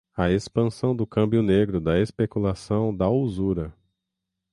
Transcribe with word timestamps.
a 0.17 0.31
expansão 0.31 0.95
do 0.95 1.05
cambio 1.05 1.43
negro, 1.43 1.79
da 1.79 1.99
especulação, 1.99 2.91
da 2.91 3.07
usura 3.07 3.71